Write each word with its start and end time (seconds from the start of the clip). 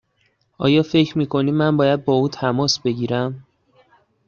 آیا 0.57 0.81
فکر 0.83 1.17
می 1.17 1.25
کنی 1.27 1.51
من 1.51 1.77
باید 1.77 2.05
با 2.05 2.13
او 2.13 2.29
تماس 2.29 2.79
بگیرم؟ 2.79 3.45